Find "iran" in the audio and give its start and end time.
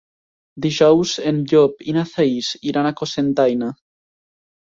2.71-2.89